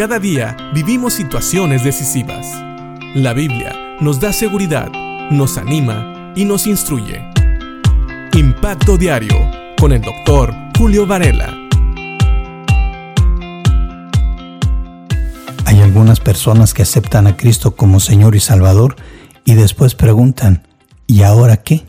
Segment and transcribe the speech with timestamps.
[0.00, 2.46] Cada día vivimos situaciones decisivas.
[3.14, 4.90] La Biblia nos da seguridad,
[5.30, 7.22] nos anima y nos instruye.
[8.32, 9.36] Impacto Diario
[9.78, 11.54] con el doctor Julio Varela.
[15.66, 18.96] Hay algunas personas que aceptan a Cristo como Señor y Salvador
[19.44, 20.66] y después preguntan,
[21.06, 21.84] ¿y ahora qué?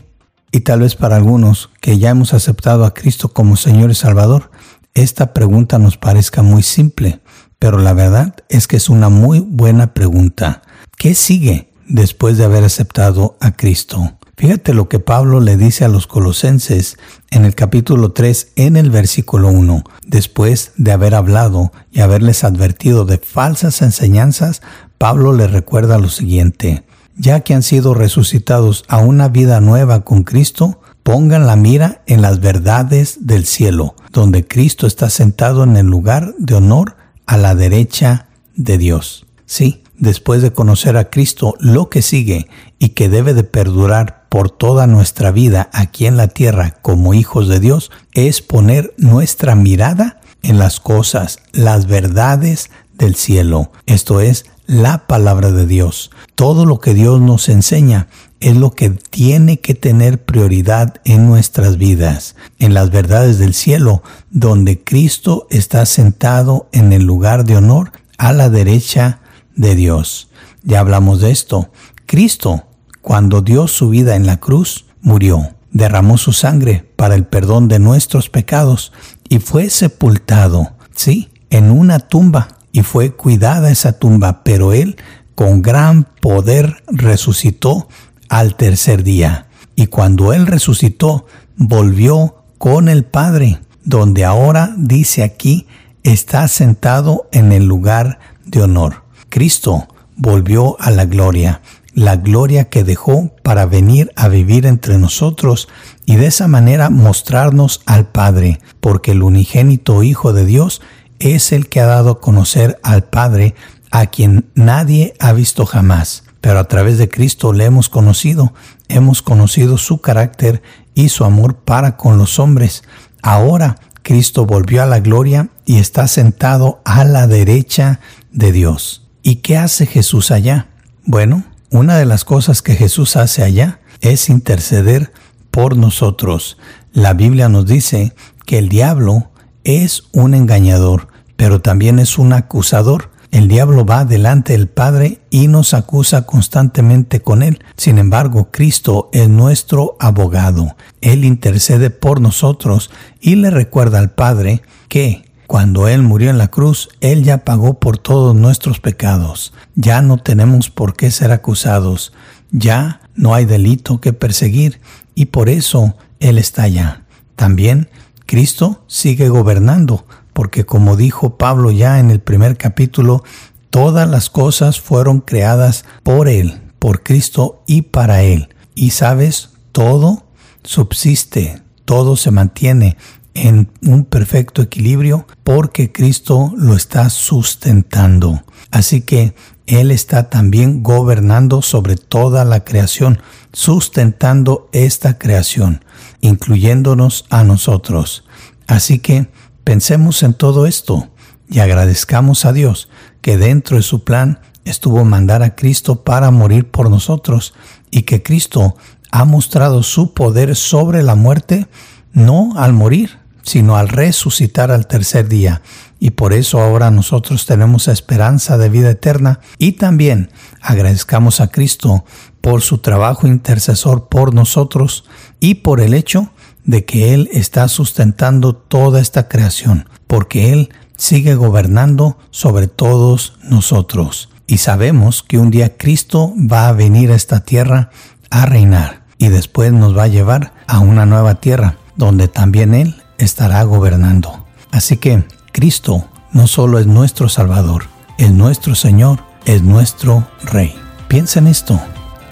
[0.50, 4.50] Y tal vez para algunos que ya hemos aceptado a Cristo como Señor y Salvador,
[4.92, 7.22] esta pregunta nos parezca muy simple,
[7.62, 10.62] pero la verdad es que es una muy buena pregunta.
[10.98, 14.14] ¿Qué sigue después de haber aceptado a Cristo?
[14.36, 16.98] Fíjate lo que Pablo le dice a los colosenses
[17.30, 23.04] en el capítulo 3 en el versículo 1, después de haber hablado y haberles advertido
[23.04, 24.60] de falsas enseñanzas,
[24.98, 26.82] Pablo le recuerda lo siguiente,
[27.16, 32.22] ya que han sido resucitados a una vida nueva con Cristo, pongan la mira en
[32.22, 37.54] las verdades del cielo, donde Cristo está sentado en el lugar de honor a la
[37.54, 39.26] derecha de Dios.
[39.46, 44.50] Sí, después de conocer a Cristo, lo que sigue y que debe de perdurar por
[44.50, 50.20] toda nuestra vida aquí en la tierra como hijos de Dios es poner nuestra mirada
[50.42, 52.70] en las cosas, las verdades
[53.02, 53.72] del cielo.
[53.86, 56.12] Esto es la palabra de Dios.
[56.36, 58.06] Todo lo que Dios nos enseña
[58.38, 64.02] es lo que tiene que tener prioridad en nuestras vidas, en las verdades del cielo,
[64.30, 69.20] donde Cristo está sentado en el lugar de honor a la derecha
[69.56, 70.28] de Dios.
[70.62, 71.70] Ya hablamos de esto.
[72.06, 72.64] Cristo,
[73.00, 77.80] cuando dio su vida en la cruz, murió, derramó su sangre para el perdón de
[77.80, 78.92] nuestros pecados
[79.28, 84.96] y fue sepultado, sí, en una tumba y fue cuidada esa tumba, pero él
[85.34, 87.88] con gran poder resucitó
[88.28, 89.46] al tercer día.
[89.76, 95.66] Y cuando Él resucitó, volvió con el Padre, donde ahora dice aquí,
[96.02, 99.02] está sentado en el lugar de honor.
[99.28, 101.62] Cristo volvió a la gloria,
[101.94, 105.68] la gloria que dejó para venir a vivir entre nosotros
[106.06, 110.80] y de esa manera mostrarnos al Padre, porque el unigénito Hijo de Dios
[111.22, 113.54] es el que ha dado a conocer al Padre
[113.90, 118.52] a quien nadie ha visto jamás pero a través de Cristo le hemos conocido,
[118.88, 120.60] hemos conocido su carácter
[120.92, 122.82] y su amor para con los hombres.
[123.22, 128.00] Ahora Cristo volvió a la gloria y está sentado a la derecha
[128.32, 129.08] de Dios.
[129.22, 130.66] ¿Y qué hace Jesús allá?
[131.04, 135.12] Bueno, una de las cosas que Jesús hace allá es interceder
[135.52, 136.58] por nosotros.
[136.92, 138.14] La Biblia nos dice
[138.46, 139.30] que el diablo
[139.62, 141.06] es un engañador,
[141.36, 147.22] pero también es un acusador el diablo va delante del Padre y nos acusa constantemente
[147.22, 147.64] con él.
[147.78, 150.76] Sin embargo, Cristo es nuestro abogado.
[151.00, 152.90] Él intercede por nosotros
[153.22, 157.80] y le recuerda al Padre que cuando Él murió en la cruz, Él ya pagó
[157.80, 159.54] por todos nuestros pecados.
[159.76, 162.12] Ya no tenemos por qué ser acusados.
[162.50, 164.82] Ya no hay delito que perseguir
[165.14, 167.04] y por eso Él está allá.
[167.34, 167.88] También
[168.26, 173.24] Cristo sigue gobernando porque como dijo Pablo ya en el primer capítulo,
[173.70, 178.54] todas las cosas fueron creadas por Él, por Cristo y para Él.
[178.74, 180.24] Y sabes, todo
[180.64, 182.96] subsiste, todo se mantiene
[183.34, 188.42] en un perfecto equilibrio porque Cristo lo está sustentando.
[188.70, 189.34] Así que
[189.66, 193.20] Él está también gobernando sobre toda la creación,
[193.52, 195.84] sustentando esta creación,
[196.20, 198.24] incluyéndonos a nosotros.
[198.66, 199.28] Así que
[199.64, 201.08] Pensemos en todo esto
[201.48, 202.88] y agradezcamos a Dios
[203.20, 207.54] que dentro de su plan estuvo mandar a Cristo para morir por nosotros
[207.90, 208.76] y que Cristo
[209.12, 211.68] ha mostrado su poder sobre la muerte
[212.12, 215.62] no al morir, sino al resucitar al tercer día.
[216.00, 220.30] Y por eso ahora nosotros tenemos esperanza de vida eterna y también
[220.60, 222.04] agradezcamos a Cristo
[222.40, 225.04] por su trabajo intercesor por nosotros
[225.38, 226.32] y por el hecho
[226.64, 234.28] de que Él está sustentando toda esta creación, porque Él sigue gobernando sobre todos nosotros.
[234.46, 237.90] Y sabemos que un día Cristo va a venir a esta tierra
[238.30, 243.02] a reinar y después nos va a llevar a una nueva tierra donde también Él
[243.18, 244.46] estará gobernando.
[244.70, 247.84] Así que Cristo no solo es nuestro Salvador,
[248.18, 250.74] es nuestro Señor, es nuestro Rey.
[251.08, 251.80] Piensa en esto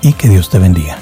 [0.01, 0.99] y que Dios te bendiga.